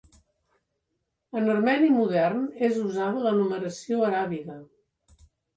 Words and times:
En 1.41 1.51
armeni 1.57 1.91
modern 1.97 2.41
és 2.69 2.81
usada 2.87 3.23
la 3.27 3.37
numeració 3.43 4.03
aràbiga. 4.11 4.61